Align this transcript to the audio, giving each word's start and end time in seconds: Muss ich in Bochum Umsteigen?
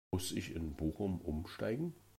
Muss 0.09 0.31
ich 0.31 0.55
in 0.55 0.73
Bochum 0.75 1.21
Umsteigen? 1.21 1.93